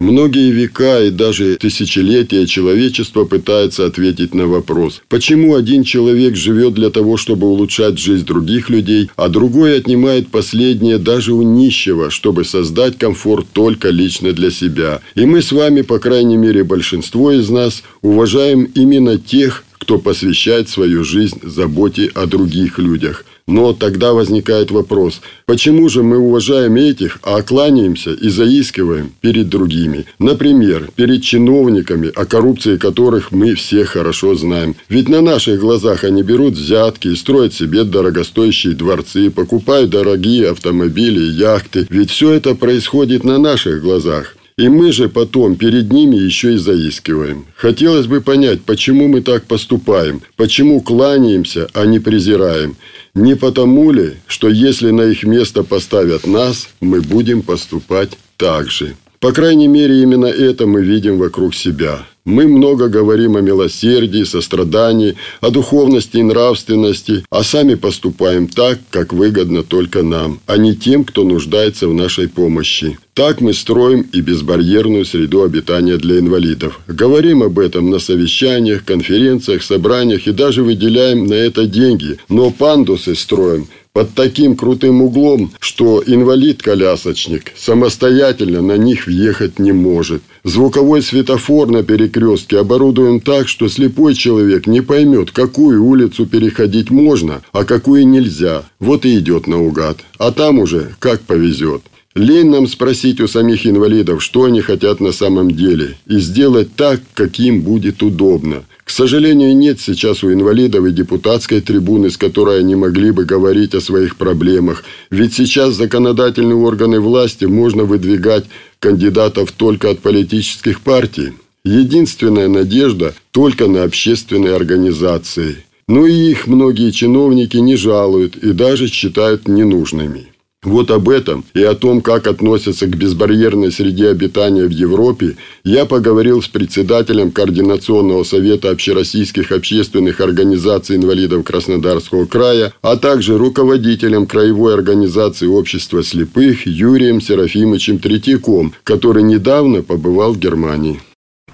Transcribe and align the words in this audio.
Многие 0.00 0.50
века 0.50 1.02
и 1.02 1.10
даже 1.10 1.56
тысячелетия 1.56 2.46
человечество 2.46 3.24
пытается 3.24 3.86
ответить 3.86 4.34
на 4.34 4.46
вопрос, 4.46 5.02
почему 5.08 5.54
один 5.54 5.84
человек 5.84 6.36
живет 6.36 6.74
для 6.74 6.90
того, 6.90 7.16
чтобы 7.16 7.46
улучшать 7.46 7.98
жизнь 7.98 8.26
других 8.26 8.68
людей, 8.68 9.10
а 9.16 9.28
другой 9.28 9.78
отнимает 9.78 10.28
последнее 10.28 10.98
даже 10.98 11.32
у 11.32 11.42
нищего, 11.42 12.10
чтобы 12.10 12.44
создать 12.44 12.98
комфорт 12.98 13.46
только 13.52 13.90
лично 13.90 14.32
для 14.32 14.50
себя. 14.50 15.00
И 15.14 15.24
мы 15.24 15.42
с 15.42 15.52
вами, 15.52 15.82
по 15.82 15.98
крайней 15.98 16.36
мере 16.36 16.64
большинство 16.64 17.32
из 17.32 17.48
нас, 17.48 17.82
уважаем 18.02 18.64
именно 18.74 19.18
тех, 19.18 19.64
кто 19.78 19.98
посвящает 19.98 20.68
свою 20.68 21.04
жизнь 21.04 21.38
заботе 21.42 22.10
о 22.14 22.26
других 22.26 22.78
людях. 22.78 23.24
Но 23.46 23.72
тогда 23.72 24.12
возникает 24.12 24.72
вопрос, 24.72 25.20
почему 25.46 25.88
же 25.88 26.02
мы 26.02 26.18
уважаем 26.18 26.74
этих, 26.74 27.20
а 27.22 27.42
кланяемся 27.42 28.12
и 28.12 28.28
заискиваем 28.28 29.12
перед 29.20 29.48
другими? 29.48 30.06
Например, 30.18 30.90
перед 30.96 31.22
чиновниками, 31.22 32.10
о 32.14 32.26
коррупции 32.26 32.76
которых 32.76 33.30
мы 33.30 33.54
все 33.54 33.84
хорошо 33.84 34.34
знаем. 34.34 34.74
Ведь 34.88 35.08
на 35.08 35.20
наших 35.20 35.60
глазах 35.60 36.02
они 36.02 36.24
берут 36.24 36.54
взятки 36.54 37.08
и 37.08 37.14
строят 37.14 37.54
себе 37.54 37.84
дорогостоящие 37.84 38.74
дворцы, 38.74 39.30
покупают 39.30 39.90
дорогие 39.90 40.50
автомобили 40.50 41.20
яхты. 41.20 41.86
Ведь 41.88 42.10
все 42.10 42.32
это 42.32 42.56
происходит 42.56 43.22
на 43.22 43.38
наших 43.38 43.80
глазах. 43.80 44.36
И 44.58 44.70
мы 44.70 44.90
же 44.90 45.10
потом 45.10 45.56
перед 45.56 45.92
ними 45.92 46.16
еще 46.16 46.54
и 46.54 46.56
заискиваем. 46.56 47.44
Хотелось 47.56 48.06
бы 48.06 48.22
понять, 48.22 48.62
почему 48.62 49.06
мы 49.06 49.20
так 49.20 49.44
поступаем, 49.44 50.22
почему 50.36 50.80
кланяемся, 50.80 51.68
а 51.74 51.84
не 51.84 51.98
презираем. 51.98 52.74
Не 53.16 53.34
потому 53.34 53.92
ли, 53.92 54.18
что 54.26 54.50
если 54.50 54.90
на 54.90 55.00
их 55.00 55.24
место 55.24 55.62
поставят 55.62 56.26
нас, 56.26 56.68
мы 56.82 57.00
будем 57.00 57.40
поступать 57.40 58.10
так 58.36 58.70
же? 58.70 58.94
По 59.20 59.32
крайней 59.32 59.68
мере, 59.68 60.02
именно 60.02 60.26
это 60.26 60.66
мы 60.66 60.82
видим 60.82 61.18
вокруг 61.18 61.54
себя. 61.54 62.06
Мы 62.26 62.48
много 62.48 62.88
говорим 62.88 63.36
о 63.36 63.40
милосердии, 63.40 64.24
сострадании, 64.24 65.14
о 65.40 65.50
духовности 65.50 66.16
и 66.16 66.24
нравственности, 66.24 67.24
а 67.30 67.44
сами 67.44 67.76
поступаем 67.76 68.48
так, 68.48 68.80
как 68.90 69.12
выгодно 69.12 69.62
только 69.62 70.02
нам, 70.02 70.40
а 70.46 70.56
не 70.58 70.74
тем, 70.74 71.04
кто 71.04 71.22
нуждается 71.22 71.86
в 71.86 71.94
нашей 71.94 72.28
помощи. 72.28 72.98
Так 73.14 73.40
мы 73.40 73.54
строим 73.54 74.04
и 74.12 74.20
безбарьерную 74.20 75.04
среду 75.04 75.44
обитания 75.44 75.98
для 75.98 76.18
инвалидов. 76.18 76.80
Говорим 76.88 77.44
об 77.44 77.60
этом 77.60 77.90
на 77.90 78.00
совещаниях, 78.00 78.84
конференциях, 78.84 79.62
собраниях 79.62 80.26
и 80.26 80.32
даже 80.32 80.64
выделяем 80.64 81.26
на 81.26 81.34
это 81.34 81.66
деньги. 81.66 82.18
Но 82.28 82.50
пандусы 82.50 83.14
строим 83.14 83.68
под 83.96 84.12
таким 84.12 84.56
крутым 84.56 85.00
углом, 85.00 85.52
что 85.58 86.02
инвалид-колясочник 86.06 87.52
самостоятельно 87.56 88.60
на 88.60 88.76
них 88.76 89.06
въехать 89.06 89.58
не 89.58 89.72
может. 89.72 90.20
Звуковой 90.44 91.00
светофор 91.00 91.70
на 91.70 91.82
перекрестке 91.82 92.58
оборудуем 92.58 93.20
так, 93.20 93.48
что 93.48 93.70
слепой 93.70 94.14
человек 94.14 94.66
не 94.66 94.82
поймет, 94.82 95.30
какую 95.30 95.82
улицу 95.82 96.26
переходить 96.26 96.90
можно, 96.90 97.40
а 97.52 97.64
какую 97.64 98.06
нельзя. 98.06 98.64
Вот 98.80 99.06
и 99.06 99.18
идет 99.18 99.46
наугад. 99.46 100.00
А 100.18 100.30
там 100.30 100.58
уже 100.58 100.94
как 100.98 101.22
повезет. 101.22 101.80
Лень 102.14 102.50
нам 102.50 102.66
спросить 102.66 103.22
у 103.22 103.28
самих 103.28 103.66
инвалидов, 103.66 104.22
что 104.22 104.44
они 104.44 104.60
хотят 104.60 105.00
на 105.00 105.12
самом 105.12 105.52
деле, 105.52 105.96
и 106.06 106.18
сделать 106.18 106.68
так, 106.76 107.00
как 107.14 107.38
им 107.38 107.62
будет 107.62 108.02
удобно. 108.02 108.64
К 108.86 108.90
сожалению, 108.90 109.56
нет 109.56 109.80
сейчас 109.80 110.22
у 110.22 110.32
инвалидов 110.32 110.86
и 110.86 110.92
депутатской 110.92 111.60
трибуны, 111.60 112.08
с 112.08 112.16
которой 112.16 112.60
они 112.60 112.76
могли 112.76 113.10
бы 113.10 113.24
говорить 113.24 113.74
о 113.74 113.80
своих 113.80 114.14
проблемах. 114.14 114.84
Ведь 115.10 115.34
сейчас 115.34 115.74
законодательные 115.74 116.54
органы 116.54 117.00
власти 117.00 117.46
можно 117.46 117.82
выдвигать 117.82 118.44
кандидатов 118.78 119.50
только 119.50 119.90
от 119.90 119.98
политических 119.98 120.82
партий. 120.82 121.32
Единственная 121.64 122.46
надежда 122.46 123.12
только 123.32 123.66
на 123.66 123.82
общественные 123.82 124.54
организации. 124.54 125.64
Но 125.88 126.06
и 126.06 126.30
их 126.30 126.46
многие 126.46 126.92
чиновники 126.92 127.56
не 127.56 127.74
жалуют 127.74 128.36
и 128.36 128.52
даже 128.52 128.86
считают 128.86 129.48
ненужными. 129.48 130.28
Вот 130.66 130.90
об 130.90 131.08
этом 131.08 131.44
и 131.54 131.62
о 131.62 131.76
том, 131.76 132.00
как 132.00 132.26
относятся 132.26 132.86
к 132.86 132.96
безбарьерной 132.96 133.70
среде 133.70 134.08
обитания 134.08 134.64
в 134.64 134.70
Европе, 134.70 135.36
я 135.62 135.84
поговорил 135.84 136.42
с 136.42 136.48
председателем 136.48 137.30
Координационного 137.30 138.24
совета 138.24 138.70
общероссийских 138.70 139.52
общественных 139.52 140.20
организаций 140.20 140.96
инвалидов 140.96 141.44
Краснодарского 141.44 142.26
края, 142.26 142.72
а 142.82 142.96
также 142.96 143.38
руководителем 143.38 144.26
Краевой 144.26 144.74
организации 144.74 145.46
общества 145.46 146.02
слепых 146.02 146.66
Юрием 146.66 147.20
Серафимовичем 147.20 148.00
Третьяком, 148.00 148.74
который 148.82 149.22
недавно 149.22 149.82
побывал 149.82 150.32
в 150.32 150.40
Германии. 150.40 151.00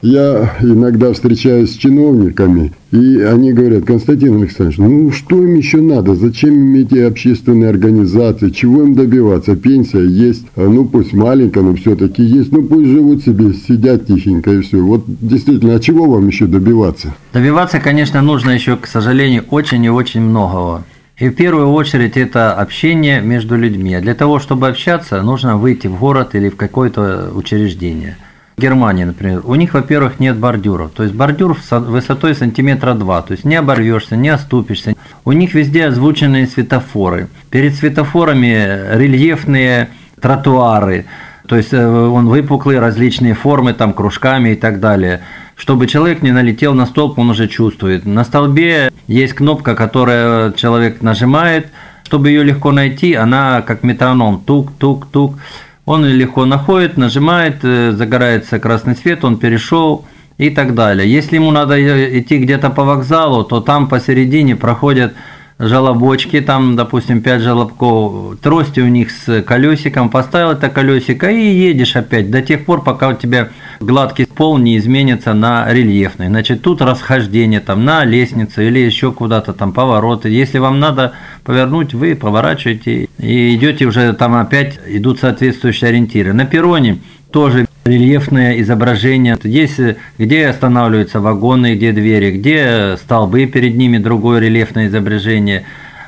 Я 0.03 0.57
иногда 0.61 1.13
встречаюсь 1.13 1.73
с 1.73 1.77
чиновниками, 1.77 2.73
и 2.91 3.21
они 3.21 3.53
говорят, 3.53 3.85
Константин 3.85 4.43
Александрович, 4.43 4.79
ну 4.79 5.13
что 5.13 5.41
им 5.41 5.55
еще 5.55 5.81
надо? 5.81 6.17
Зачем 6.17 6.55
им 6.55 6.75
эти 6.75 6.99
общественные 6.99 7.71
организации? 7.71 8.51
Чего 8.51 8.83
им 8.83 8.95
добиваться? 8.95 9.55
Пенсия 9.55 10.05
есть, 10.05 10.45
а, 10.57 10.63
ну 10.63 10.87
пусть 10.87 11.13
маленькая, 11.13 11.63
но 11.63 11.77
все-таки 11.77 12.25
есть. 12.25 12.51
Ну 12.51 12.65
пусть 12.65 12.89
живут 12.89 13.23
себе, 13.23 13.53
сидят 13.55 14.07
тихенько 14.07 14.51
и 14.51 14.63
все. 14.63 14.79
Вот 14.79 15.05
действительно, 15.07 15.77
а 15.77 15.79
чего 15.79 16.11
вам 16.11 16.27
еще 16.27 16.47
добиваться? 16.47 17.15
Добиваться, 17.33 17.79
конечно, 17.79 18.21
нужно 18.23 18.51
еще, 18.51 18.77
к 18.77 18.89
сожалению, 18.89 19.45
очень 19.51 19.85
и 19.85 19.89
очень 19.89 20.23
многого. 20.23 20.83
И 21.17 21.29
в 21.29 21.35
первую 21.37 21.69
очередь 21.69 22.17
это 22.17 22.53
общение 22.55 23.21
между 23.21 23.57
людьми. 23.57 23.95
А 23.95 24.01
для 24.01 24.17
того, 24.17 24.41
чтобы 24.41 24.67
общаться, 24.67 25.23
нужно 25.23 25.59
выйти 25.59 25.87
в 25.87 25.97
город 26.01 26.35
или 26.35 26.49
в 26.49 26.57
какое-то 26.57 27.31
учреждение– 27.33 28.17
Германии, 28.59 29.05
например, 29.05 29.43
у 29.45 29.55
них, 29.55 29.75
во-первых, 29.75 30.21
нет 30.21 30.37
бордюров. 30.37 30.91
То 30.93 31.03
есть 31.03 31.15
бордюр 31.15 31.59
высотой 31.71 32.35
сантиметра 32.35 32.95
два. 32.95 33.23
То 33.23 33.33
есть 33.33 33.45
не 33.45 33.57
оборвешься, 33.57 34.17
не 34.17 34.29
оступишься. 34.29 34.95
У 35.25 35.33
них 35.33 35.55
везде 35.55 35.87
озвученные 35.87 36.47
светофоры. 36.47 37.29
Перед 37.51 37.75
светофорами 37.75 38.97
рельефные 38.97 39.89
тротуары. 40.21 41.07
То 41.47 41.57
есть 41.57 41.73
э, 41.73 41.87
он 41.87 42.29
выпуклые, 42.29 42.79
различные 42.79 43.35
формы, 43.35 43.75
там, 43.75 43.93
кружками 43.93 44.51
и 44.51 44.55
так 44.55 44.81
далее. 44.81 45.23
Чтобы 45.57 45.87
человек 45.87 46.23
не 46.23 46.31
налетел 46.31 46.75
на 46.75 46.87
столб, 46.87 47.19
он 47.19 47.31
уже 47.31 47.49
чувствует. 47.49 48.07
На 48.07 48.25
столбе 48.25 48.93
есть 49.07 49.35
кнопка, 49.35 49.75
которую 49.75 50.53
человек 50.55 51.03
нажимает. 51.03 51.69
Чтобы 52.05 52.29
ее 52.29 52.45
легко 52.45 52.73
найти, 52.73 53.15
она 53.15 53.63
как 53.63 53.83
метроном. 53.83 54.43
Тук-тук-тук. 54.45 55.39
Он 55.85 56.05
легко 56.05 56.45
находит, 56.45 56.97
нажимает, 56.97 57.57
э, 57.63 57.93
загорается 57.93 58.61
красный 58.61 58.95
свет, 58.95 59.25
он 59.25 59.39
перешел 59.39 60.05
и 60.39 60.49
так 60.51 60.75
далее. 60.75 61.11
Если 61.11 61.37
ему 61.37 61.51
надо 61.51 61.77
идти 62.21 62.39
где-то 62.39 62.71
по 62.71 62.85
вокзалу, 62.85 63.43
то 63.43 63.61
там 63.61 63.89
посередине 63.89 64.55
проходят 64.55 65.15
желобочки, 65.59 66.41
там, 66.41 66.77
допустим, 66.77 67.21
5 67.21 67.41
желобков, 67.41 68.39
трости 68.41 68.81
у 68.81 68.89
них 68.89 69.11
с 69.11 69.43
колесиком, 69.43 70.09
поставил 70.09 70.53
это 70.53 70.69
колесико 70.69 71.31
и 71.31 71.45
едешь 71.45 71.97
опять 71.97 72.31
до 72.31 72.43
тех 72.43 72.65
пор, 72.65 72.83
пока 72.83 73.09
у 73.09 73.15
тебя 73.15 73.51
гладкий 73.83 74.27
пол 74.27 74.59
не 74.59 74.77
изменится 74.79 75.35
на 75.35 75.73
рельефный. 75.73 76.29
Значит, 76.29 76.63
тут 76.63 76.83
расхождение 76.83 77.61
там 77.61 77.85
на 77.85 78.05
лестницу 78.05 78.63
или 78.63 78.79
еще 78.79 79.13
куда-то 79.13 79.53
там 79.53 79.73
повороты. 79.73 80.29
Если 80.29 80.59
вам 80.59 80.81
надо 80.81 81.13
повернуть, 81.45 81.95
вы 81.95 82.15
поворачиваете 82.15 83.09
и 83.19 83.55
идете 83.55 83.87
уже 83.87 84.13
там 84.13 84.35
опять 84.35 84.79
идут 84.87 85.21
соответствующие 85.21 85.89
ориентиры. 85.89 86.33
На 86.33 86.45
перроне 86.45 86.99
тоже 87.31 87.67
рельефное 87.85 88.61
изображение. 88.61 89.37
Есть 89.43 89.81
где 90.19 90.47
останавливаются 90.47 91.21
вагоны, 91.21 91.75
где 91.75 91.93
двери, 91.93 92.31
где 92.31 92.97
столбы 92.97 93.47
перед 93.47 93.75
ними, 93.75 93.99
другое 93.99 94.41
рельефное 94.41 94.87
изображение. 94.87 95.65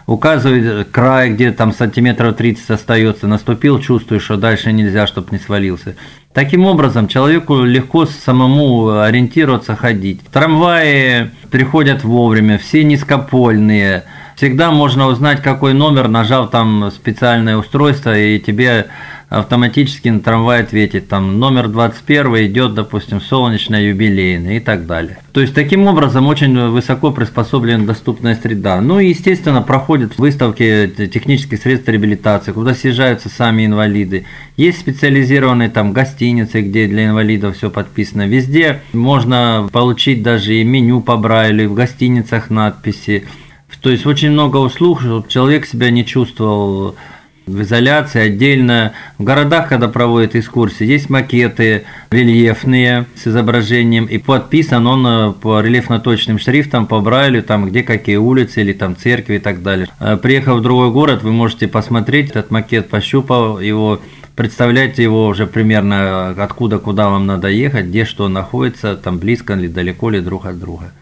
Указывает 0.06 0.88
край, 0.90 1.30
где 1.30 1.50
там 1.50 1.72
сантиметров 1.72 2.36
30 2.36 2.70
остается. 2.70 3.26
Наступил, 3.26 3.80
чувствуешь, 3.80 4.22
что 4.22 4.36
дальше 4.36 4.70
нельзя, 4.70 5.06
чтобы 5.06 5.28
не 5.30 5.38
свалился. 5.38 5.96
Таким 6.34 6.66
образом, 6.66 7.06
человеку 7.06 7.62
легко 7.62 8.06
самому 8.06 8.98
ориентироваться, 8.98 9.76
ходить. 9.76 10.20
Трамваи 10.32 11.30
приходят 11.48 12.02
вовремя, 12.02 12.58
все 12.58 12.82
низкопольные. 12.82 14.02
Всегда 14.34 14.72
можно 14.72 15.06
узнать, 15.06 15.42
какой 15.42 15.74
номер, 15.74 16.08
нажав 16.08 16.50
там 16.50 16.90
специальное 16.90 17.56
устройство, 17.56 18.18
и 18.18 18.40
тебе 18.40 18.86
автоматически 19.38 20.08
на 20.08 20.20
трамвай 20.20 20.62
ответить, 20.62 21.08
там, 21.08 21.38
номер 21.38 21.68
21 21.68 22.46
идет, 22.46 22.74
допустим, 22.74 23.20
солнечная 23.20 23.82
юбилейная 23.82 24.56
и 24.56 24.60
так 24.60 24.86
далее. 24.86 25.18
То 25.32 25.40
есть, 25.40 25.54
таким 25.54 25.86
образом, 25.86 26.26
очень 26.26 26.68
высоко 26.68 27.10
приспособлена 27.10 27.84
доступная 27.84 28.36
среда. 28.40 28.80
Ну 28.80 29.00
и, 29.00 29.08
естественно, 29.08 29.62
проходят 29.62 30.18
выставки 30.18 30.92
технических 31.12 31.60
средств 31.60 31.88
реабилитации, 31.88 32.52
куда 32.52 32.74
съезжаются 32.74 33.28
сами 33.28 33.66
инвалиды. 33.66 34.26
Есть 34.56 34.80
специализированные 34.80 35.68
там 35.68 35.92
гостиницы, 35.92 36.60
где 36.60 36.86
для 36.86 37.06
инвалидов 37.06 37.56
все 37.56 37.70
подписано. 37.70 38.26
Везде 38.26 38.82
можно 38.92 39.68
получить 39.72 40.22
даже 40.22 40.54
и 40.54 40.64
меню 40.64 41.00
по 41.00 41.16
Брайлю, 41.16 41.68
в 41.68 41.74
гостиницах 41.74 42.50
надписи. 42.50 43.24
То 43.80 43.90
есть 43.90 44.06
очень 44.06 44.30
много 44.30 44.56
услуг, 44.58 45.00
чтобы 45.02 45.28
человек 45.28 45.66
себя 45.66 45.90
не 45.90 46.06
чувствовал 46.06 46.94
в 47.46 47.62
изоляции 47.62 48.20
отдельно. 48.20 48.92
В 49.18 49.24
городах, 49.24 49.68
когда 49.68 49.88
проводят 49.88 50.34
экскурсии, 50.34 50.86
есть 50.86 51.10
макеты 51.10 51.84
рельефные 52.10 53.06
с 53.16 53.26
изображением, 53.26 54.06
и 54.06 54.18
подписан 54.18 54.86
он 54.86 55.06
э, 55.06 55.32
по 55.32 55.60
рельефно-точным 55.60 56.38
шрифтам, 56.38 56.86
по 56.86 57.00
Брайлю, 57.00 57.42
там 57.42 57.66
где 57.66 57.82
какие 57.82 58.16
улицы 58.16 58.62
или 58.62 58.72
там 58.72 58.96
церкви 58.96 59.34
и 59.34 59.38
так 59.38 59.62
далее. 59.62 59.88
Э, 60.00 60.16
приехав 60.16 60.58
в 60.58 60.62
другой 60.62 60.90
город, 60.90 61.22
вы 61.22 61.32
можете 61.32 61.68
посмотреть 61.68 62.30
этот 62.30 62.50
макет, 62.50 62.88
пощупав 62.88 63.60
его, 63.60 64.00
представляете 64.34 65.02
его 65.02 65.26
уже 65.26 65.46
примерно 65.46 66.34
э, 66.36 66.42
откуда, 66.42 66.78
куда 66.78 67.10
вам 67.10 67.26
надо 67.26 67.48
ехать, 67.48 67.86
где 67.86 68.04
что 68.04 68.28
находится, 68.28 68.96
там 68.96 69.18
близко 69.18 69.54
ли, 69.54 69.68
далеко 69.68 70.10
ли 70.10 70.20
друг 70.20 70.46
от 70.46 70.58
друга. 70.58 70.92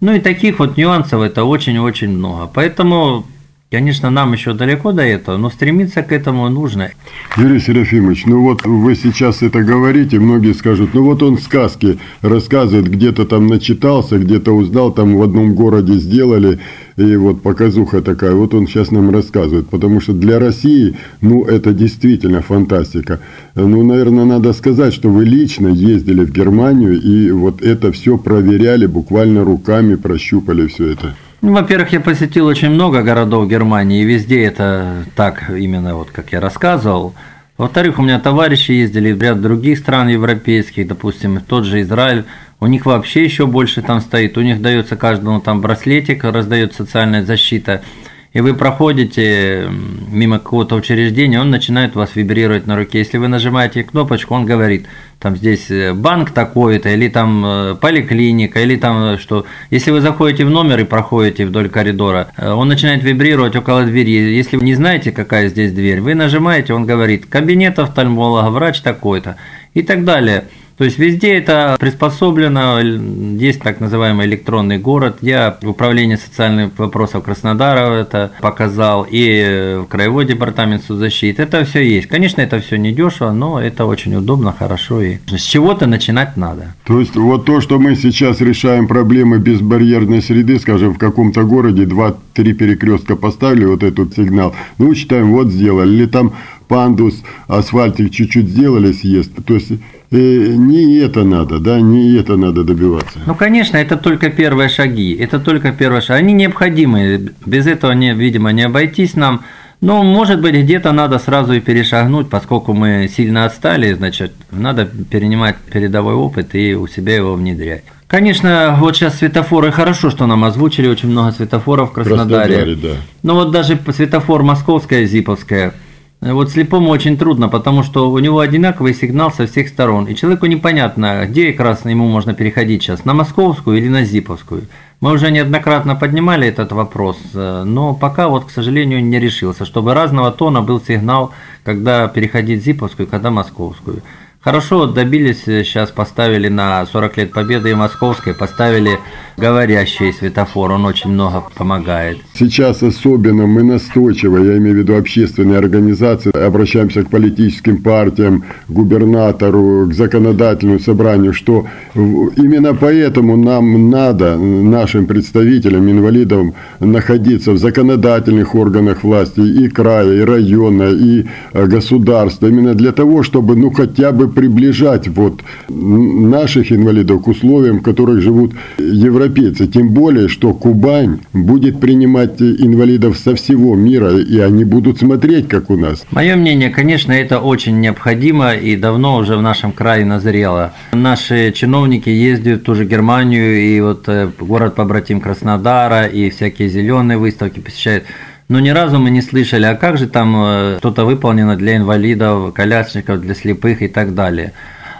Ну 0.00 0.12
и 0.12 0.20
таких 0.20 0.60
вот 0.60 0.76
нюансов 0.76 1.22
это 1.22 1.44
очень-очень 1.44 2.10
много. 2.10 2.48
Поэтому 2.52 3.26
Конечно, 3.70 4.08
нам 4.08 4.32
еще 4.32 4.54
далеко 4.54 4.92
до 4.92 5.02
этого, 5.02 5.36
но 5.36 5.50
стремиться 5.50 6.02
к 6.02 6.10
этому 6.10 6.48
нужно. 6.48 6.90
Юрий 7.36 7.60
Серафимович, 7.60 8.24
ну 8.24 8.40
вот 8.40 8.64
вы 8.64 8.94
сейчас 8.94 9.42
это 9.42 9.62
говорите, 9.62 10.18
многие 10.18 10.54
скажут, 10.54 10.94
ну 10.94 11.04
вот 11.04 11.22
он 11.22 11.36
сказки 11.36 11.98
рассказывает, 12.22 12.88
где-то 12.88 13.26
там 13.26 13.46
начитался, 13.46 14.18
где-то 14.18 14.52
узнал, 14.52 14.90
там 14.90 15.16
в 15.18 15.22
одном 15.22 15.54
городе 15.54 15.98
сделали, 15.98 16.60
и 16.96 17.14
вот 17.16 17.42
показуха 17.42 18.00
такая, 18.00 18.32
вот 18.32 18.54
он 18.54 18.66
сейчас 18.66 18.90
нам 18.90 19.10
рассказывает, 19.10 19.68
потому 19.68 20.00
что 20.00 20.14
для 20.14 20.38
России, 20.38 20.96
ну 21.20 21.44
это 21.44 21.74
действительно 21.74 22.40
фантастика. 22.40 23.20
Ну, 23.54 23.82
наверное, 23.82 24.24
надо 24.24 24.54
сказать, 24.54 24.94
что 24.94 25.10
вы 25.10 25.26
лично 25.26 25.68
ездили 25.68 26.24
в 26.24 26.32
Германию 26.32 26.98
и 26.98 27.30
вот 27.32 27.60
это 27.60 27.92
все 27.92 28.16
проверяли, 28.16 28.86
буквально 28.86 29.44
руками 29.44 29.94
прощупали 29.96 30.68
все 30.68 30.92
это. 30.92 31.14
Ну, 31.40 31.52
во-первых, 31.52 31.92
я 31.92 32.00
посетил 32.00 32.46
очень 32.46 32.70
много 32.70 33.02
городов 33.02 33.48
Германии, 33.48 34.02
и 34.02 34.04
везде 34.04 34.44
это 34.44 35.04
так, 35.14 35.50
именно 35.50 35.94
вот 35.94 36.10
как 36.10 36.32
я 36.32 36.40
рассказывал. 36.40 37.14
Во-вторых, 37.56 37.98
у 37.98 38.02
меня 38.02 38.18
товарищи 38.18 38.72
ездили 38.72 39.12
в 39.12 39.22
ряд 39.22 39.40
других 39.40 39.78
стран 39.78 40.08
европейских, 40.08 40.86
допустим, 40.86 41.40
тот 41.40 41.64
же 41.64 41.80
Израиль. 41.82 42.24
У 42.60 42.66
них 42.66 42.86
вообще 42.86 43.24
еще 43.24 43.46
больше 43.46 43.82
там 43.82 44.00
стоит. 44.00 44.36
У 44.36 44.42
них 44.42 44.60
дается 44.60 44.96
каждому 44.96 45.40
там 45.40 45.60
браслетик, 45.60 46.24
раздает 46.24 46.74
социальная 46.74 47.24
защита– 47.24 47.82
и 48.32 48.40
вы 48.40 48.54
проходите 48.54 49.70
мимо 50.10 50.38
какого-то 50.38 50.76
учреждения, 50.76 51.40
он 51.40 51.50
начинает 51.50 51.94
вас 51.94 52.10
вибрировать 52.14 52.66
на 52.66 52.76
руке. 52.76 52.98
Если 52.98 53.16
вы 53.18 53.28
нажимаете 53.28 53.82
кнопочку, 53.82 54.34
он 54.34 54.44
говорит, 54.44 54.86
там 55.18 55.36
здесь 55.36 55.70
э, 55.70 55.94
банк 55.94 56.30
такой-то, 56.30 56.90
или 56.90 57.08
там 57.08 57.44
э, 57.44 57.74
поликлиника, 57.74 58.60
или 58.60 58.76
там 58.76 59.14
э, 59.14 59.18
что. 59.18 59.46
Если 59.70 59.90
вы 59.90 60.00
заходите 60.00 60.44
в 60.44 60.50
номер 60.50 60.80
и 60.80 60.84
проходите 60.84 61.46
вдоль 61.46 61.68
коридора, 61.68 62.28
он 62.38 62.68
начинает 62.68 63.02
вибрировать 63.02 63.56
около 63.56 63.84
двери. 63.84 64.10
Если 64.10 64.56
вы 64.56 64.64
не 64.64 64.74
знаете, 64.74 65.10
какая 65.10 65.48
здесь 65.48 65.72
дверь, 65.72 66.00
вы 66.00 66.14
нажимаете, 66.14 66.74
он 66.74 66.86
говорит, 66.86 67.26
кабинет 67.26 67.78
офтальмолога, 67.78 68.50
врач 68.50 68.80
такой-то 68.80 69.36
и 69.74 69.82
так 69.82 70.04
далее. 70.04 70.44
То 70.78 70.84
есть 70.84 70.98
везде 70.98 71.34
это 71.34 71.76
приспособлено, 71.78 72.80
есть 72.80 73.60
так 73.60 73.80
называемый 73.80 74.26
электронный 74.26 74.78
город. 74.78 75.18
Я 75.22 75.58
в 75.60 75.68
управлении 75.68 76.14
социальных 76.14 76.78
вопросов 76.78 77.24
Краснодара 77.24 77.92
это 77.94 78.30
показал, 78.40 79.04
и 79.10 79.78
в 79.82 79.86
Краевой 79.86 80.24
департамент 80.24 80.84
соцзащиты. 80.84 81.42
Это 81.42 81.64
все 81.64 81.80
есть. 81.80 82.06
Конечно, 82.06 82.40
это 82.40 82.60
все 82.60 82.76
не 82.76 82.92
дешево, 82.92 83.32
но 83.32 83.60
это 83.60 83.86
очень 83.86 84.14
удобно, 84.14 84.54
хорошо. 84.56 85.02
И 85.02 85.18
с 85.26 85.42
чего-то 85.42 85.86
начинать 85.86 86.36
надо. 86.36 86.74
То 86.84 87.00
есть 87.00 87.16
вот 87.16 87.44
то, 87.44 87.60
что 87.60 87.80
мы 87.80 87.96
сейчас 87.96 88.40
решаем 88.40 88.86
проблемы 88.86 89.38
безбарьерной 89.38 90.22
среды, 90.22 90.60
скажем, 90.60 90.94
в 90.94 90.98
каком-то 90.98 91.42
городе 91.42 91.86
два-три 91.86 92.52
перекрестка 92.52 93.16
поставили 93.16 93.64
вот 93.64 93.82
этот 93.82 94.14
сигнал, 94.14 94.54
ну, 94.78 94.94
считаем, 94.94 95.32
вот 95.32 95.48
сделали, 95.48 95.92
или 95.92 96.06
там 96.06 96.34
пандус, 96.68 97.22
асфальтик 97.48 98.12
чуть-чуть 98.12 98.48
сделали 98.48 98.92
съезд. 98.92 99.32
То 99.44 99.54
есть 99.54 99.72
э, 99.72 99.76
не 100.10 100.98
это 100.98 101.24
надо, 101.24 101.58
да, 101.58 101.80
не 101.80 102.14
это 102.16 102.36
надо 102.36 102.62
добиваться. 102.62 103.18
Ну, 103.26 103.34
конечно, 103.34 103.76
это 103.76 103.96
только 103.96 104.30
первые 104.30 104.68
шаги, 104.68 105.14
это 105.14 105.40
только 105.40 105.72
первые 105.72 106.02
шаги. 106.02 106.20
Они 106.20 106.32
необходимы, 106.34 107.32
без 107.44 107.66
этого, 107.66 107.92
не, 107.92 108.14
видимо, 108.14 108.52
не 108.52 108.62
обойтись 108.62 109.14
нам. 109.14 109.44
Но, 109.80 110.02
может 110.02 110.40
быть, 110.40 110.56
где-то 110.56 110.90
надо 110.90 111.20
сразу 111.20 111.52
и 111.52 111.60
перешагнуть, 111.60 112.28
поскольку 112.28 112.74
мы 112.74 113.08
сильно 113.14 113.44
отстали, 113.44 113.92
значит, 113.92 114.32
надо 114.50 114.86
перенимать 114.86 115.56
передовой 115.56 116.14
опыт 116.14 116.56
и 116.56 116.74
у 116.74 116.88
себя 116.88 117.14
его 117.14 117.34
внедрять. 117.34 117.84
Конечно, 118.08 118.76
вот 118.80 118.96
сейчас 118.96 119.18
светофоры 119.18 119.70
хорошо, 119.70 120.10
что 120.10 120.26
нам 120.26 120.42
озвучили, 120.44 120.88
очень 120.88 121.10
много 121.10 121.30
светофоров 121.30 121.90
в 121.90 121.92
Краснодаре. 121.92 122.54
Краснодаре 122.54 122.74
да. 122.74 122.96
Но 123.22 123.34
вот 123.34 123.52
даже 123.52 123.78
светофор 123.94 124.42
московская, 124.42 125.06
зиповская– 125.06 125.74
вот 126.20 126.50
слепому 126.50 126.90
очень 126.90 127.16
трудно, 127.16 127.48
потому 127.48 127.84
что 127.84 128.10
у 128.10 128.18
него 128.18 128.40
одинаковый 128.40 128.92
сигнал 128.92 129.30
со 129.30 129.46
всех 129.46 129.68
сторон. 129.68 130.06
И 130.06 130.16
человеку 130.16 130.46
непонятно, 130.46 131.24
где 131.26 131.52
как 131.52 131.66
раз 131.66 131.84
ему 131.84 132.08
можно 132.08 132.34
переходить 132.34 132.82
сейчас, 132.82 133.04
на 133.04 133.14
московскую 133.14 133.78
или 133.78 133.88
на 133.88 134.04
зиповскую. 134.04 134.64
Мы 135.00 135.12
уже 135.12 135.30
неоднократно 135.30 135.94
поднимали 135.94 136.48
этот 136.48 136.72
вопрос, 136.72 137.18
э, 137.32 137.62
но 137.64 137.94
пока 137.94 138.26
вот, 138.26 138.46
к 138.46 138.50
сожалению, 138.50 139.04
не 139.04 139.20
решился, 139.20 139.64
чтобы 139.64 139.94
разного 139.94 140.32
тона 140.32 140.60
был 140.60 140.80
сигнал, 140.80 141.32
когда 141.62 142.08
переходить 142.08 142.64
зиповскую, 142.64 143.06
когда 143.06 143.30
московскую. 143.30 144.02
Хорошо 144.40 144.86
добились, 144.86 145.42
сейчас 145.44 145.90
поставили 145.90 146.48
на 146.48 146.84
40 146.86 147.16
лет 147.16 147.32
Победы 147.32 147.70
и 147.70 147.74
Московской, 147.74 148.34
поставили 148.34 148.98
говорящий 149.38 150.12
светофор, 150.12 150.72
он 150.72 150.84
очень 150.84 151.10
много 151.10 151.44
помогает. 151.54 152.18
Сейчас 152.34 152.82
особенно 152.82 153.46
мы 153.46 153.62
настойчиво, 153.62 154.38
я 154.38 154.56
имею 154.58 154.74
в 154.74 154.78
виду 154.78 154.96
общественные 154.96 155.58
организации, 155.58 156.36
обращаемся 156.36 157.04
к 157.04 157.10
политическим 157.10 157.82
партиям, 157.82 158.44
губернатору, 158.68 159.86
к 159.88 159.94
законодательному 159.94 160.80
собранию, 160.80 161.32
что 161.32 161.66
именно 161.94 162.74
поэтому 162.74 163.36
нам 163.36 163.90
надо, 163.90 164.36
нашим 164.36 165.06
представителям, 165.06 165.90
инвалидам, 165.90 166.54
находиться 166.80 167.52
в 167.52 167.58
законодательных 167.58 168.54
органах 168.54 169.04
власти 169.04 169.40
и 169.40 169.68
края, 169.68 170.12
и 170.12 170.20
района, 170.20 170.90
и 170.90 171.24
э, 171.52 171.66
государства, 171.66 172.48
именно 172.48 172.74
для 172.74 172.92
того, 172.92 173.22
чтобы 173.22 173.56
ну 173.56 173.70
хотя 173.70 174.12
бы 174.12 174.28
приближать 174.28 175.08
вот 175.08 175.40
наших 175.68 176.72
инвалидов 176.72 177.22
к 177.22 177.28
условиям, 177.28 177.78
в 177.78 177.82
которых 177.82 178.20
живут 178.20 178.52
европейцы. 178.78 179.27
Тем 179.66 179.90
более, 179.90 180.28
что 180.28 180.52
Кубань 180.52 181.20
будет 181.32 181.80
принимать 181.80 182.40
инвалидов 182.40 183.18
со 183.18 183.34
всего 183.34 183.74
мира, 183.74 184.18
и 184.18 184.38
они 184.38 184.64
будут 184.64 184.98
смотреть, 184.98 185.48
как 185.48 185.70
у 185.70 185.76
нас. 185.76 186.04
Мое 186.10 186.36
мнение, 186.36 186.70
конечно, 186.70 187.12
это 187.12 187.40
очень 187.40 187.80
необходимо 187.80 188.54
и 188.54 188.76
давно 188.76 189.16
уже 189.16 189.36
в 189.36 189.42
нашем 189.42 189.72
крае 189.72 190.04
назрело. 190.04 190.72
Наши 190.92 191.52
чиновники 191.52 192.08
ездят 192.08 192.60
в 192.60 192.64
ту 192.64 192.74
же 192.74 192.84
Германию, 192.84 193.60
и 193.60 193.80
вот 193.80 194.08
э, 194.08 194.30
город 194.40 194.74
побратим 194.74 195.20
Краснодара, 195.20 196.06
и 196.06 196.30
всякие 196.30 196.68
зеленые 196.68 197.18
выставки 197.18 197.60
посещают. 197.60 198.04
Но 198.48 198.60
ни 198.60 198.70
разу 198.70 198.98
мы 198.98 199.10
не 199.10 199.20
слышали, 199.20 199.66
а 199.66 199.74
как 199.74 199.98
же 199.98 200.06
там 200.06 200.34
э, 200.36 200.76
что-то 200.78 201.04
выполнено 201.04 201.54
для 201.56 201.76
инвалидов, 201.76 202.54
колясников, 202.54 203.20
для 203.20 203.34
слепых 203.34 203.82
и 203.82 203.88
так 203.88 204.14
далее. 204.14 204.52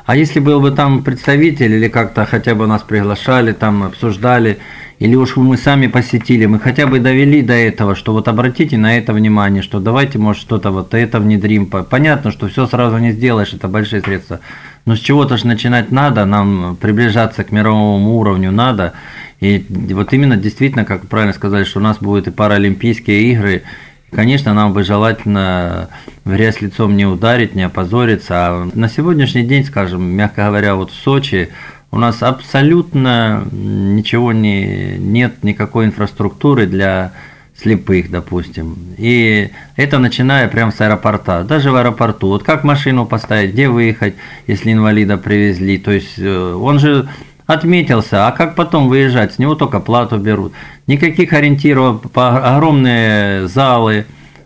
А 0.08 0.16
если 0.16 0.40
был 0.40 0.58
бы 0.62 0.70
там 0.70 1.02
представитель 1.02 1.74
или 1.74 1.88
как-то 1.88 2.24
хотя 2.24 2.54
бы 2.54 2.66
нас 2.66 2.80
приглашали, 2.80 3.52
там 3.52 3.82
обсуждали, 3.82 4.56
или 4.98 5.14
уж 5.14 5.36
мы 5.36 5.58
сами 5.58 5.86
посетили, 5.86 6.46
мы 6.46 6.58
хотя 6.58 6.86
бы 6.86 6.98
довели 6.98 7.42
до 7.42 7.52
этого, 7.52 7.94
что 7.94 8.14
вот 8.14 8.26
обратите 8.26 8.78
на 8.78 8.96
это 8.96 9.12
внимание, 9.12 9.62
что 9.62 9.80
давайте, 9.80 10.16
может, 10.16 10.40
что-то 10.40 10.70
вот 10.70 10.94
это 10.94 11.20
внедрим. 11.20 11.66
Понятно, 11.66 12.30
что 12.30 12.48
все 12.48 12.66
сразу 12.66 12.96
не 12.96 13.12
сделаешь, 13.12 13.52
это 13.52 13.68
большие 13.68 14.00
средства. 14.00 14.40
Но 14.86 14.96
с 14.96 15.00
чего-то 15.00 15.36
же 15.36 15.46
начинать 15.46 15.92
надо, 15.92 16.24
нам 16.24 16.78
приближаться 16.80 17.44
к 17.44 17.52
мировому 17.52 18.16
уровню 18.16 18.50
надо. 18.50 18.94
И 19.40 19.62
вот 19.90 20.14
именно 20.14 20.38
действительно, 20.38 20.86
как 20.86 21.06
правильно 21.06 21.34
сказали, 21.34 21.64
что 21.64 21.80
у 21.80 21.82
нас 21.82 21.98
будут 21.98 22.28
и 22.28 22.30
паралимпийские 22.30 23.30
игры, 23.32 23.62
Конечно, 24.10 24.54
нам 24.54 24.72
бы 24.72 24.84
желательно 24.84 25.90
в 26.24 26.30
грязь 26.32 26.60
лицом 26.60 26.96
не 26.96 27.04
ударить, 27.04 27.54
не 27.54 27.62
опозориться. 27.62 28.34
А 28.34 28.70
на 28.74 28.88
сегодняшний 28.88 29.42
день, 29.42 29.64
скажем, 29.64 30.02
мягко 30.02 30.46
говоря, 30.46 30.76
вот 30.76 30.90
в 30.90 30.94
Сочи 30.94 31.50
у 31.90 31.98
нас 31.98 32.22
абсолютно 32.22 33.46
ничего 33.52 34.32
не, 34.32 34.96
нет, 34.98 35.44
никакой 35.44 35.86
инфраструктуры 35.86 36.66
для 36.66 37.12
слепых, 37.60 38.10
допустим. 38.10 38.76
И 38.96 39.50
это 39.76 39.98
начиная 39.98 40.48
прямо 40.48 40.70
с 40.70 40.80
аэропорта. 40.80 41.44
Даже 41.44 41.70
в 41.70 41.76
аэропорту. 41.76 42.28
Вот 42.28 42.44
как 42.44 42.64
машину 42.64 43.04
поставить, 43.04 43.52
где 43.52 43.68
выехать, 43.68 44.14
если 44.46 44.72
инвалида 44.72 45.18
привезли. 45.18 45.78
То 45.78 45.90
есть 45.90 46.18
э, 46.18 46.52
он 46.54 46.78
же 46.78 47.08
отметился, 47.48 48.28
а 48.28 48.32
как 48.32 48.54
потом 48.54 48.88
выезжать? 48.88 49.32
С 49.32 49.38
него 49.38 49.56
только 49.56 49.80
плату 49.80 50.18
берут. 50.18 50.52
Никаких 50.86 51.32
ориентиров, 51.32 52.02
огромные 52.14 53.48
залы, 53.48 54.04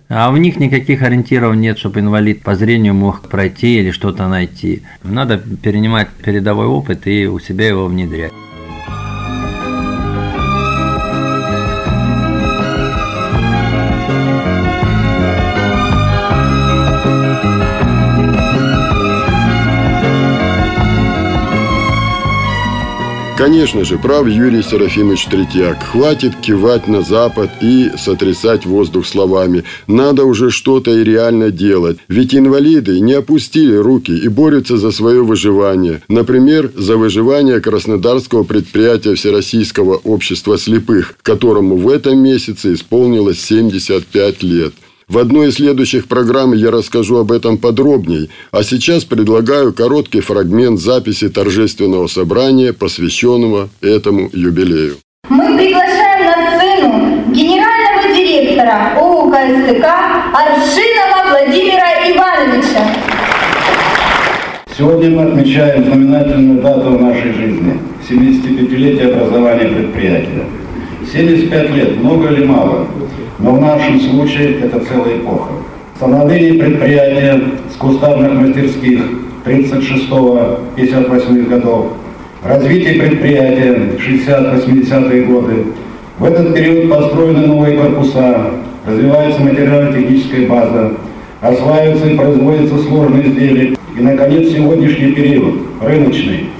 а 0.09 0.30
в 0.30 0.38
них 0.38 0.59
никаких 0.59 1.02
ориентиров 1.02 1.54
нет, 1.56 1.78
чтобы 1.78 2.00
инвалид 2.00 2.42
по 2.42 2.54
зрению 2.54 2.94
мог 2.94 3.28
пройти 3.28 3.80
или 3.80 3.90
что-то 3.90 4.28
найти. 4.28 4.82
Надо 5.02 5.37
перенимать 5.37 6.09
передовой 6.11 6.66
опыт 6.66 7.06
и 7.06 7.26
у 7.26 7.40
себя 7.40 7.68
его 7.68 7.87
внедрять. 7.87 8.32
Конечно 23.42 23.84
же, 23.84 23.99
прав 23.99 24.28
Юрий 24.28 24.62
Серафимович 24.62 25.26
Третьяк. 25.26 25.82
Хватит 25.82 26.37
кивать 26.37 26.87
на 26.87 27.02
Запад 27.02 27.50
и 27.61 27.90
сотрясать 27.99 28.66
воздух 28.66 29.04
словами. 29.04 29.64
Надо 29.88 30.25
уже 30.25 30.52
что-то 30.52 30.92
и 30.92 31.02
реально 31.02 31.50
делать. 31.50 31.99
Ведь 32.06 32.37
инвалиды 32.37 33.00
не 33.00 33.14
опустили 33.14 33.75
руки 33.75 34.12
и 34.12 34.28
борются 34.28 34.76
за 34.76 34.92
свое 34.92 35.25
выживание. 35.25 36.02
Например, 36.06 36.70
за 36.76 36.96
выживание 36.96 37.61
краснодарского 37.61 38.44
предприятия 38.44 39.16
Всероссийского 39.16 39.96
общества 39.96 40.56
слепых, 40.56 41.16
которому 41.22 41.76
в 41.78 41.88
этом 41.88 42.20
месяце 42.20 42.75
исполнилось 42.75 43.40
75 43.40 44.44
лет. 44.44 44.72
В 45.12 45.19
одной 45.19 45.49
из 45.49 45.57
следующих 45.57 46.09
программ 46.09 46.54
я 46.54 46.71
расскажу 46.71 47.19
об 47.19 47.33
этом 47.33 47.59
подробней, 47.59 48.31
а 48.50 48.62
сейчас 48.62 49.04
предлагаю 49.04 49.75
короткий 49.75 50.21
фрагмент 50.21 50.81
записи 50.81 51.28
торжественного 51.28 52.07
собрания, 52.07 52.73
посвященного 52.73 53.69
этому 53.83 54.31
юбилею. 54.33 54.95
Мы 55.28 55.59
приглашаем 55.59 56.25
на 56.25 56.57
сцену 56.57 57.31
генерального 57.31 58.16
директора 58.16 58.95
ОУ 58.99 59.31
КСТК 59.31 59.85
Аршинова 60.33 61.28
Владимира 61.28 62.11
Ивановича. 62.11 62.97
Сегодня 64.78 65.11
мы 65.11 65.25
отмечаем 65.25 65.85
знаменательную 65.85 66.62
дату 66.62 66.88
в 66.88 67.02
нашей 67.02 67.35
жизни– 67.35 67.78
75-летие 68.09 69.12
образования 69.12 69.76
предприятия. 69.76 70.62
75 71.12 71.71
лет, 71.71 71.97
много 71.99 72.31
или 72.31 72.45
мало? 72.45 72.87
но 73.42 73.54
в 73.54 73.61
нашем 73.61 74.00
случае 74.00 74.61
это 74.61 74.81
целая 74.81 75.19
эпоха. 75.19 75.50
Становление 75.97 76.62
предприятия 76.62 77.40
с 77.73 77.76
кустарных 77.76 78.35
мастерских 78.35 79.00
36-58 79.45 81.49
годов, 81.49 81.88
развитие 82.45 83.02
предприятия 83.02 83.97
60-80-е 83.99 85.25
годы. 85.25 85.66
В 86.19 86.25
этот 86.25 86.54
период 86.54 86.90
построены 86.90 87.47
новые 87.47 87.76
корпуса, 87.76 88.50
развивается 88.87 89.42
материально-техническая 89.42 90.47
база, 90.47 90.92
осваиваются 91.40 92.11
и 92.11 92.16
производятся 92.16 92.78
сложные 92.78 93.28
изделия. 93.28 93.76
И, 93.99 94.00
наконец, 94.00 94.52
сегодняшний 94.52 95.11
период, 95.12 95.54
рыночный, 95.81 96.50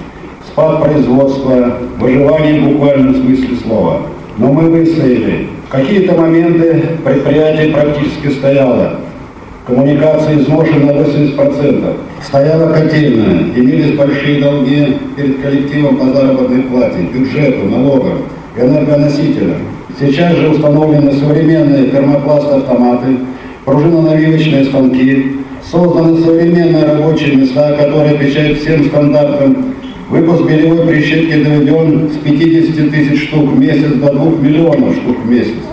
спад 0.45 0.83
производства, 0.83 1.77
выживание 1.97 2.61
в 2.61 2.73
буквальном 2.73 3.15
смысле 3.15 3.55
слова. 3.63 4.01
Но 4.37 4.51
мы 4.51 4.69
выстояли, 4.69 5.47
какие-то 5.69 6.13
моменты 6.13 6.97
предприятие 7.05 7.71
практически 7.71 8.29
стояло. 8.29 8.99
Коммуникация 9.67 10.39
изношена 10.39 10.91
на 10.91 11.01
80%. 11.01 11.95
Стояла 12.25 12.73
котельная, 12.73 13.43
имелись 13.55 13.95
большие 13.95 14.41
долги 14.41 14.97
перед 15.15 15.41
коллективом 15.41 15.97
по 15.97 16.05
заработной 16.05 16.63
плате, 16.63 16.97
бюджету, 17.13 17.69
налогам, 17.69 18.23
энергоносителям. 18.57 19.61
Сейчас 19.99 20.35
же 20.35 20.49
установлены 20.49 21.13
современные 21.13 21.91
термопласт-автоматы, 21.91 23.19
пружинонавивочные 23.65 24.65
станки, 24.65 25.37
созданы 25.69 26.19
современные 26.21 26.85
рабочие 26.85 27.35
места, 27.35 27.75
которые 27.77 28.15
отвечают 28.15 28.59
всем 28.59 28.85
стандартам 28.85 29.75
Выпуск 30.13 30.43
белевой 30.43 30.85
прищепки 30.85 31.43
доведен 31.43 32.07
с 32.07 32.17
50 32.17 32.91
тысяч 32.91 33.29
штук 33.29 33.49
в 33.49 33.59
месяц 33.59 33.93
до 33.93 34.13
2 34.13 34.25
миллионов 34.43 34.95
штук 34.95 35.17
в 35.25 35.27
месяц. 35.27 35.63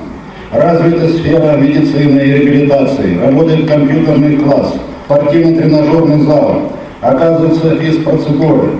Развита 0.50 1.08
сфера 1.10 1.58
медицины 1.58 2.20
и 2.20 2.32
реабилитации, 2.32 3.18
работает 3.22 3.68
компьютерный 3.68 4.38
класс, 4.38 4.76
спортивно-тренажерный 5.04 6.24
зал, 6.24 6.72
оказываются 7.02 7.76
физпроцедуры, 7.76 8.70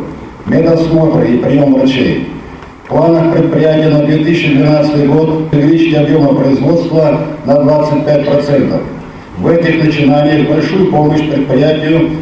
медосмотры 0.46 1.28
и 1.28 1.36
прием 1.36 1.74
врачей. 1.74 2.28
В 2.84 2.88
планах 2.88 3.36
предприятия 3.36 3.90
на 3.90 4.06
2012 4.06 5.06
год 5.08 5.52
увеличить 5.52 5.94
объемы 5.94 6.36
производства 6.36 7.20
на 7.44 7.52
25%. 7.52 8.80
В 9.36 9.46
этих 9.46 9.84
начинаниях 9.84 10.48
большую 10.48 10.90
помощь 10.90 11.28
предприятию 11.28 12.12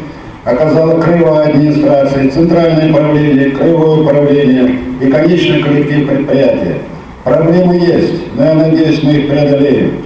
оказала 0.51 0.99
краевая 0.99 1.49
администрация, 1.49 2.29
центральное 2.29 2.91
управление, 2.91 3.51
краевое 3.51 4.01
управление 4.01 4.79
и 5.01 5.09
конечный 5.09 5.61
коллектив 5.61 6.07
предприятия. 6.07 6.77
Проблемы 7.23 7.75
есть, 7.75 8.35
но 8.35 8.45
я 8.45 8.53
надеюсь, 8.55 9.03
мы 9.03 9.11
их 9.13 9.29
преодолеем. 9.29 10.03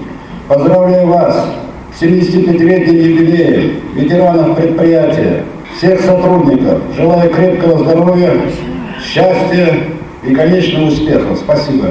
Поздравляю 0.48 1.08
вас 1.08 1.46
с 1.98 2.02
75-летним 2.02 2.96
юбилеем 2.96 3.80
ветеранов 3.96 4.58
предприятия, 4.58 5.44
всех 5.78 6.02
сотрудников. 6.02 6.82
Желаю 6.96 7.30
крепкого 7.30 7.80
здоровья, 7.80 8.32
счастья 9.02 9.80
и, 10.24 10.34
конечно, 10.34 10.86
успехов. 10.88 11.38
Спасибо. 11.38 11.88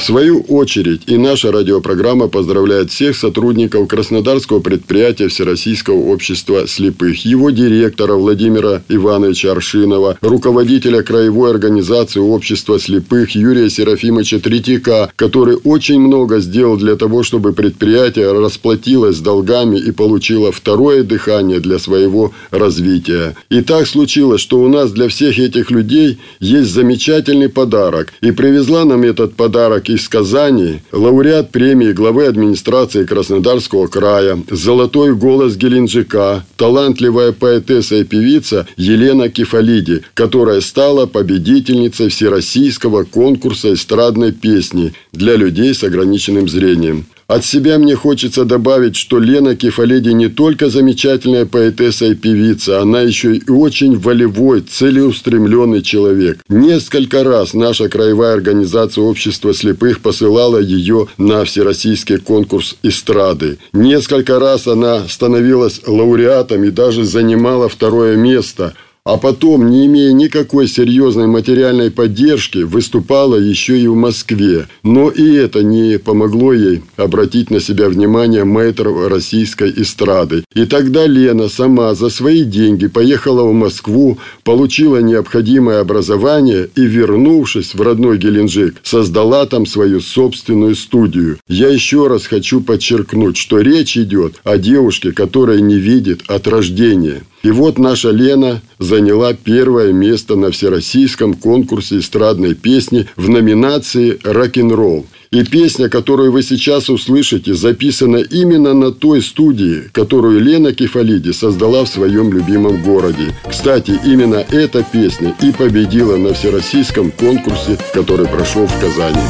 В 0.00 0.02
свою 0.02 0.40
очередь 0.48 1.02
и 1.08 1.18
наша 1.18 1.52
радиопрограмма 1.52 2.28
поздравляет 2.28 2.90
всех 2.90 3.14
сотрудников 3.14 3.86
Краснодарского 3.86 4.60
предприятия 4.60 5.28
Всероссийского 5.28 5.98
общества 6.10 6.66
слепых, 6.66 7.22
его 7.26 7.50
директора 7.50 8.14
Владимира 8.14 8.82
Ивановича 8.88 9.52
Аршинова, 9.52 10.16
руководителя 10.22 11.02
краевой 11.02 11.50
организации 11.50 12.18
общества 12.18 12.80
слепых 12.80 13.34
Юрия 13.34 13.68
Серафимовича 13.68 14.38
Третьяка, 14.40 15.12
который 15.16 15.58
очень 15.64 16.00
много 16.00 16.40
сделал 16.40 16.78
для 16.78 16.96
того, 16.96 17.22
чтобы 17.22 17.52
предприятие 17.52 18.32
расплатилось 18.32 19.18
с 19.18 19.20
долгами 19.20 19.76
и 19.76 19.90
получило 19.90 20.50
второе 20.50 21.02
дыхание 21.02 21.60
для 21.60 21.78
своего 21.78 22.32
развития. 22.50 23.36
И 23.50 23.60
так 23.60 23.86
случилось, 23.86 24.40
что 24.40 24.60
у 24.60 24.68
нас 24.68 24.92
для 24.92 25.08
всех 25.08 25.38
этих 25.38 25.70
людей 25.70 26.18
есть 26.40 26.70
замечательный 26.70 27.50
подарок. 27.50 28.14
И 28.22 28.30
привезла 28.30 28.86
нам 28.86 29.02
этот 29.02 29.34
подарок 29.34 29.90
из 30.00 30.08
Казани 30.08 30.80
лауреат 30.92 31.50
премии 31.50 31.92
главы 31.92 32.24
администрации 32.24 33.04
Краснодарского 33.04 33.86
края, 33.86 34.42
золотой 34.50 35.14
голос 35.14 35.56
Геленджика, 35.56 36.44
талантливая 36.56 37.32
поэтесса 37.32 37.96
и 37.96 38.04
певица 38.04 38.66
Елена 38.78 39.28
Кефалиди, 39.28 40.02
которая 40.14 40.62
стала 40.62 41.04
победительницей 41.04 42.08
Всероссийского 42.08 43.04
конкурса 43.04 43.74
эстрадной 43.74 44.32
песни 44.32 44.94
для 45.12 45.36
людей 45.36 45.74
с 45.74 45.84
ограниченным 45.84 46.48
зрением. 46.48 47.04
От 47.30 47.44
себя 47.44 47.78
мне 47.78 47.94
хочется 47.94 48.44
добавить, 48.44 48.96
что 48.96 49.20
Лена 49.20 49.54
Кефаледи 49.54 50.08
не 50.08 50.26
только 50.26 50.68
замечательная 50.68 51.46
поэтесса 51.46 52.06
и 52.06 52.16
певица, 52.16 52.80
она 52.80 53.02
еще 53.02 53.36
и 53.36 53.48
очень 53.48 53.96
волевой, 53.96 54.62
целеустремленный 54.62 55.80
человек. 55.80 56.40
Несколько 56.48 57.22
раз 57.22 57.54
наша 57.54 57.88
краевая 57.88 58.34
организация 58.34 59.04
общества 59.04 59.54
слепых 59.54 60.00
посылала 60.00 60.58
ее 60.58 61.06
на 61.18 61.44
всероссийский 61.44 62.18
конкурс 62.18 62.74
эстрады. 62.82 63.58
Несколько 63.72 64.40
раз 64.40 64.66
она 64.66 65.06
становилась 65.06 65.82
лауреатом 65.86 66.64
и 66.64 66.70
даже 66.70 67.04
занимала 67.04 67.68
второе 67.68 68.16
место– 68.16 68.74
а 69.04 69.16
потом, 69.16 69.70
не 69.70 69.86
имея 69.86 70.12
никакой 70.12 70.68
серьезной 70.68 71.26
материальной 71.26 71.90
поддержки, 71.90 72.58
выступала 72.58 73.36
еще 73.36 73.78
и 73.78 73.86
в 73.86 73.94
Москве. 73.94 74.68
Но 74.82 75.10
и 75.10 75.34
это 75.34 75.62
не 75.62 75.98
помогло 75.98 76.52
ей 76.52 76.82
обратить 76.96 77.50
на 77.50 77.60
себя 77.60 77.88
внимание 77.88 78.44
мэтров 78.44 79.08
российской 79.08 79.72
эстрады. 79.76 80.44
И 80.54 80.66
тогда 80.66 81.06
Лена 81.06 81.48
сама 81.48 81.94
за 81.94 82.10
свои 82.10 82.44
деньги 82.44 82.86
поехала 82.86 83.42
в 83.44 83.52
Москву, 83.52 84.18
получила 84.44 84.98
необходимое 84.98 85.80
образование 85.80 86.68
и, 86.76 86.82
вернувшись 86.82 87.74
в 87.74 87.80
родной 87.80 88.18
Геленджик, 88.18 88.76
создала 88.82 89.46
там 89.46 89.66
свою 89.66 90.00
собственную 90.00 90.74
студию. 90.74 91.38
Я 91.48 91.68
еще 91.68 92.06
раз 92.06 92.26
хочу 92.26 92.60
подчеркнуть, 92.60 93.36
что 93.36 93.60
речь 93.60 93.96
идет 93.96 94.34
о 94.44 94.58
девушке, 94.58 95.12
которая 95.12 95.60
не 95.60 95.76
видит 95.76 96.22
от 96.28 96.46
рождения. 96.46 97.22
И 97.42 97.50
вот 97.50 97.78
наша 97.78 98.10
Лена 98.10 98.60
заняла 98.78 99.32
первое 99.32 99.92
место 99.92 100.36
на 100.36 100.50
всероссийском 100.50 101.34
конкурсе 101.34 101.98
эстрадной 101.98 102.54
песни 102.54 103.06
в 103.16 103.28
номинации 103.30 104.18
«Рок-н-ролл». 104.22 105.06
И 105.30 105.44
песня, 105.44 105.88
которую 105.88 106.32
вы 106.32 106.42
сейчас 106.42 106.90
услышите, 106.90 107.54
записана 107.54 108.16
именно 108.16 108.74
на 108.74 108.90
той 108.90 109.22
студии, 109.22 109.84
которую 109.92 110.40
Лена 110.40 110.72
Кефалиди 110.72 111.30
создала 111.30 111.84
в 111.84 111.88
своем 111.88 112.32
любимом 112.32 112.82
городе. 112.82 113.32
Кстати, 113.48 113.98
именно 114.04 114.44
эта 114.50 114.82
песня 114.82 115.34
и 115.40 115.52
победила 115.52 116.16
на 116.16 116.34
всероссийском 116.34 117.12
конкурсе, 117.12 117.78
который 117.94 118.26
прошел 118.26 118.66
в 118.66 118.80
Казани. 118.80 119.20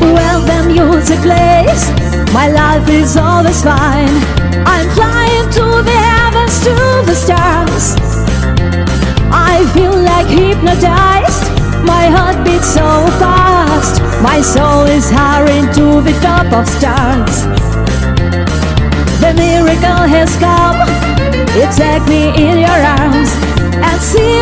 Well, 0.00 0.40
the 0.46 0.62
music 0.72 1.18
heavens, 6.48 6.64
to 6.64 6.74
the 7.06 7.14
stars. 7.14 7.94
I 9.30 9.64
feel 9.74 9.92
like 9.92 10.26
hypnotized, 10.26 11.44
my 11.84 12.06
heart 12.08 12.44
beats 12.44 12.72
so 12.72 13.06
fast. 13.18 14.00
My 14.22 14.40
soul 14.40 14.84
is 14.86 15.10
hurrying 15.10 15.66
to 15.74 16.00
the 16.02 16.18
top 16.20 16.52
of 16.52 16.66
stars. 16.68 17.46
The 19.20 19.34
miracle 19.34 20.06
has 20.08 20.34
come, 20.36 20.78
you 21.56 21.66
take 21.76 22.06
me 22.08 22.28
in 22.36 22.58
your 22.58 22.80
arms 22.98 23.30
and 23.74 24.00
see 24.00 24.37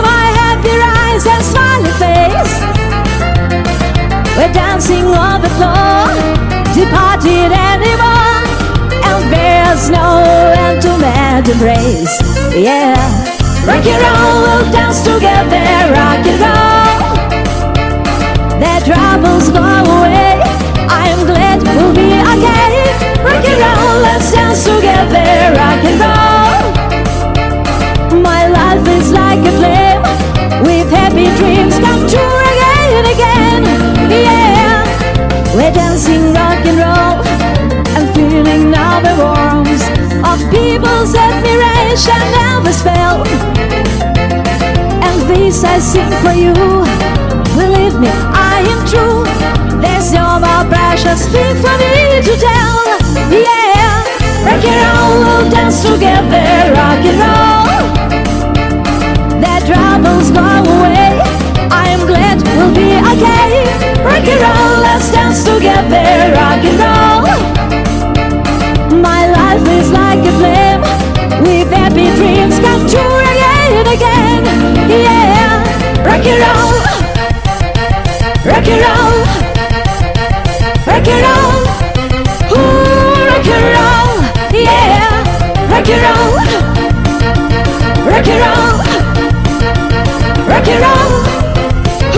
embrace. 11.57 12.21
Yeah, 12.55 12.93
rock 13.65 13.87
and 13.87 14.03
roll, 14.05 14.43
we'll 14.45 14.73
dance 14.73 15.01
together, 15.03 15.65
rock 15.97 16.27
and 16.33 16.41
roll. 16.45 17.17
Their 18.61 18.81
troubles 18.85 19.49
go 19.49 19.63
away. 19.63 20.43
I'm 20.89 21.25
glad 21.27 21.63
we'll 21.63 21.95
be 21.95 22.13
okay. 22.33 22.73
Rock 23.25 23.45
and 23.45 23.61
roll, 23.63 23.97
let's 24.03 24.33
dance 24.33 24.65
together, 24.65 25.57
rock 25.57 25.85
and 25.85 26.01
roll. 26.01 26.16
Admiration 41.97 42.33
never 42.33 42.73
spell. 42.73 43.25
And 45.03 45.21
this 45.29 45.65
I 45.65 45.79
sing 45.79 46.11
for 46.23 46.33
you. 46.33 46.53
Believe 47.57 47.99
me, 47.99 48.09
I 48.09 48.65
am 48.69 48.81
true. 48.87 49.25
There's 49.81 50.13
no 50.13 50.39
more 50.39 50.65
precious 50.69 51.27
thing 51.29 51.57
for 51.57 51.77
me 51.79 52.21
to 52.23 52.37
tell. 52.37 52.85
Yeah, 53.33 54.05
rock 54.45 54.65
and 54.65 54.79
roll, 54.85 55.15
we'll 55.25 55.51
dance 55.51 55.83
together, 55.83 56.73
rock 56.77 57.05
and 57.05 57.19
roll. 57.23 57.67
That 59.41 59.63
troubles 59.65 60.31
go 60.31 60.45
away. 60.45 61.21
I 61.71 61.89
am 61.91 62.07
glad 62.07 62.43
we'll 62.57 62.75
be 62.75 62.93
okay. 63.13 63.65
Rock 64.05 64.27
and 64.29 64.41
roll, 64.45 64.83
let's 64.85 65.11
dance 65.11 65.45
together, 65.45 65.66
rock 78.67 78.75
and 78.75 78.83
roll, 78.83 79.23
rock 80.87 81.07
and 81.07 81.23
roll, 81.23 81.55
Ooh, 82.51 83.23
rock 83.31 83.47
and 83.47 83.67
roll, 83.77 84.11
yeah, 84.51 85.07
rock 85.71 85.89
and 85.89 86.03
roll, 86.03 86.35
rock 88.11 88.27
and 88.27 88.41
roll, 88.43 88.75
rock 90.51 90.67
and 90.67 90.83
roll, 90.83 91.15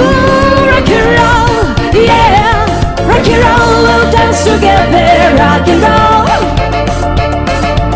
Ooh, 0.01 0.73
rock 0.73 0.89
and 0.89 1.07
roll, 1.19 1.53
yeah, 1.93 2.65
rock 3.05 3.29
and 3.29 3.41
roll, 3.45 3.85
we'll 3.85 4.09
dance 4.11 4.41
together, 4.45 5.37
rock 5.37 5.69
and 5.69 5.83
roll. 5.85 6.25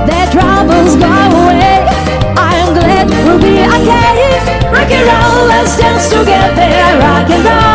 Their 0.06 0.26
troubles 0.30 0.96
go 0.96 1.08
away. 1.08 1.88
I'm 2.36 2.74
glad 2.74 3.08
we'll 3.24 3.38
be 3.38 3.64
okay. 3.64 4.36
Rock 4.68 4.90
and 4.90 5.06
roll, 5.08 5.46
let's 5.48 5.78
dance 5.78 6.10
together, 6.10 6.98
rock 7.00 7.30
and 7.30 7.44
roll. 7.44 7.71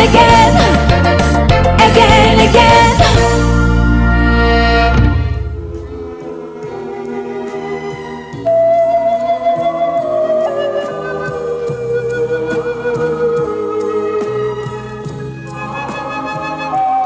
Again, 0.00 0.52
again, 1.86 2.40
again. 2.48 2.70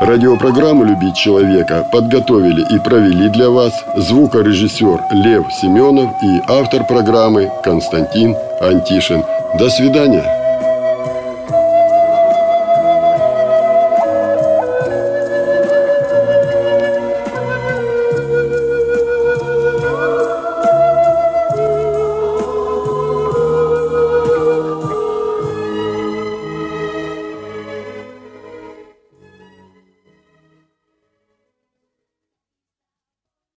Радиопрограмму 0.01 0.85
«Любить 0.85 1.17
человека» 1.17 1.89
подготовили 1.91 2.63
и 2.71 2.79
провели 2.79 3.29
для 3.31 3.49
вас 3.49 3.73
звукорежиссер 3.97 5.01
Лев 5.11 5.47
Семенов 5.53 6.11
и 6.23 6.43
автор 6.47 6.85
программы 6.85 7.51
Константин 7.65 8.37
Антишин. 8.61 9.25
До 9.59 9.71
свидания. 9.71 10.44